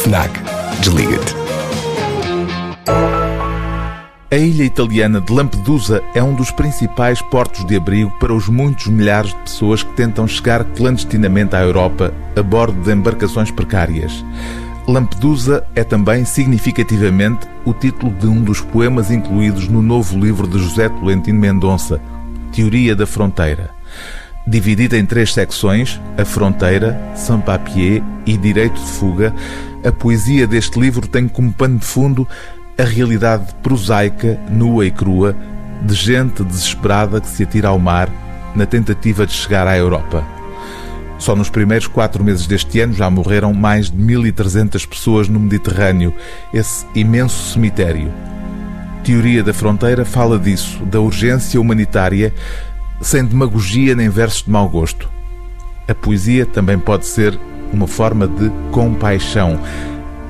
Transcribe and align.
FNAC. 0.00 0.30
Desliga-te. 0.80 1.34
A 4.30 4.36
ilha 4.36 4.64
italiana 4.64 5.20
de 5.20 5.30
Lampedusa 5.30 6.02
é 6.14 6.22
um 6.22 6.34
dos 6.34 6.50
principais 6.50 7.20
portos 7.20 7.66
de 7.66 7.76
abrigo 7.76 8.10
para 8.18 8.32
os 8.32 8.48
muitos 8.48 8.86
milhares 8.86 9.30
de 9.30 9.40
pessoas 9.40 9.82
que 9.82 9.92
tentam 9.92 10.26
chegar 10.26 10.64
clandestinamente 10.64 11.54
à 11.54 11.60
Europa 11.60 12.14
a 12.34 12.42
bordo 12.42 12.80
de 12.82 12.90
embarcações 12.90 13.50
precárias. 13.50 14.24
Lampedusa 14.88 15.66
é 15.74 15.84
também, 15.84 16.24
significativamente, 16.24 17.46
o 17.66 17.74
título 17.74 18.10
de 18.12 18.26
um 18.26 18.42
dos 18.42 18.62
poemas 18.62 19.10
incluídos 19.10 19.68
no 19.68 19.82
novo 19.82 20.18
livro 20.18 20.48
de 20.48 20.58
José 20.58 20.88
Tolentino 20.88 21.38
Mendonça, 21.38 22.00
Teoria 22.52 22.96
da 22.96 23.06
Fronteira. 23.06 23.79
Dividida 24.46 24.96
em 24.96 25.04
três 25.04 25.32
secções, 25.32 26.00
a 26.16 26.24
fronteira, 26.24 26.98
sans-papier 27.14 28.02
e 28.26 28.36
direito 28.36 28.74
de 28.74 28.90
fuga, 28.90 29.34
a 29.84 29.92
poesia 29.92 30.46
deste 30.46 30.78
livro 30.80 31.06
tem 31.06 31.28
como 31.28 31.52
pano 31.52 31.78
de 31.78 31.84
fundo 31.84 32.26
a 32.78 32.84
realidade 32.84 33.54
prosaica, 33.62 34.40
nua 34.48 34.86
e 34.86 34.90
crua, 34.90 35.36
de 35.82 35.94
gente 35.94 36.42
desesperada 36.42 37.20
que 37.20 37.28
se 37.28 37.42
atira 37.42 37.68
ao 37.68 37.78
mar 37.78 38.08
na 38.54 38.64
tentativa 38.64 39.26
de 39.26 39.32
chegar 39.32 39.66
à 39.66 39.76
Europa. 39.76 40.24
Só 41.18 41.36
nos 41.36 41.50
primeiros 41.50 41.86
quatro 41.86 42.24
meses 42.24 42.46
deste 42.46 42.80
ano 42.80 42.94
já 42.94 43.10
morreram 43.10 43.52
mais 43.52 43.90
de 43.90 43.98
1.300 43.98 44.88
pessoas 44.88 45.28
no 45.28 45.38
Mediterrâneo, 45.38 46.14
esse 46.52 46.86
imenso 46.94 47.52
cemitério. 47.52 48.10
Teoria 49.04 49.42
da 49.42 49.52
Fronteira 49.52 50.06
fala 50.06 50.38
disso, 50.38 50.82
da 50.86 51.00
urgência 51.00 51.60
humanitária, 51.60 52.32
sem 53.00 53.24
demagogia 53.24 53.94
nem 53.94 54.08
versos 54.08 54.42
de 54.42 54.50
mau 54.50 54.68
gosto. 54.68 55.10
A 55.88 55.94
poesia 55.94 56.44
também 56.46 56.78
pode 56.78 57.06
ser 57.06 57.38
uma 57.72 57.86
forma 57.86 58.26
de 58.26 58.50
compaixão, 58.70 59.58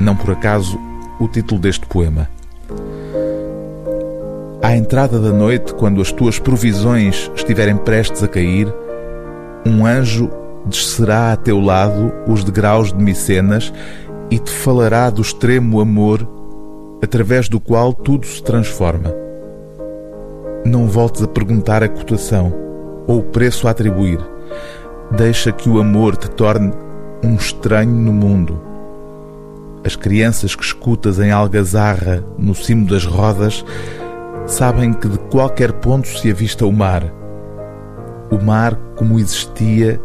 não 0.00 0.16
por 0.16 0.32
acaso 0.32 0.78
o 1.18 1.28
título 1.28 1.60
deste 1.60 1.86
poema. 1.86 2.28
À 4.62 4.76
entrada 4.76 5.20
da 5.20 5.32
noite, 5.32 5.72
quando 5.74 6.00
as 6.00 6.10
tuas 6.10 6.38
provisões 6.38 7.30
estiverem 7.36 7.76
prestes 7.76 8.22
a 8.22 8.28
cair, 8.28 8.66
um 9.64 9.86
anjo 9.86 10.30
descerá 10.66 11.32
a 11.32 11.36
teu 11.36 11.60
lado 11.60 12.12
os 12.26 12.42
degraus 12.42 12.92
de 12.92 13.02
Micenas 13.02 13.72
e 14.30 14.38
te 14.38 14.50
falará 14.50 15.08
do 15.08 15.22
extremo 15.22 15.80
amor 15.80 16.28
através 17.02 17.48
do 17.48 17.60
qual 17.60 17.92
tudo 17.92 18.26
se 18.26 18.42
transforma. 18.42 19.25
Não 20.66 20.88
voltes 20.88 21.22
a 21.22 21.28
perguntar 21.28 21.84
a 21.84 21.88
cotação 21.88 22.52
ou 23.06 23.20
o 23.20 23.22
preço 23.22 23.68
a 23.68 23.70
atribuir. 23.70 24.18
Deixa 25.16 25.52
que 25.52 25.70
o 25.70 25.78
amor 25.78 26.16
te 26.16 26.28
torne 26.28 26.72
um 27.24 27.36
estranho 27.36 27.92
no 27.92 28.12
mundo. 28.12 28.60
As 29.84 29.94
crianças 29.94 30.56
que 30.56 30.64
escutas 30.64 31.20
em 31.20 31.30
algazarra 31.30 32.24
no 32.36 32.52
cimo 32.52 32.84
das 32.84 33.04
rodas 33.04 33.64
sabem 34.44 34.92
que 34.92 35.08
de 35.08 35.18
qualquer 35.30 35.72
ponto 35.72 36.08
se 36.08 36.32
avista 36.32 36.66
o 36.66 36.72
mar. 36.72 37.04
O 38.28 38.44
mar 38.44 38.74
como 38.96 39.20
existia 39.20 40.00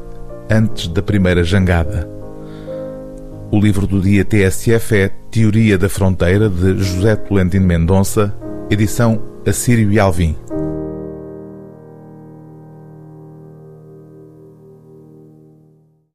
antes 0.47 0.87
da 0.89 1.01
primeira 1.01 1.43
jangada. 1.43 2.07
O 3.51 3.59
livro 3.59 3.87
do 3.87 3.99
dia 3.99 4.23
TSF 4.23 4.95
é 4.95 5.09
Teoria 5.31 5.75
da 5.75 5.89
Fronteira, 5.89 6.47
de 6.47 6.77
José 6.77 7.15
Tolentino 7.15 7.65
Mendonça, 7.65 8.31
edição 8.69 9.19
Assírio 9.43 9.91
e 9.91 9.99
Alvim. 9.99 10.35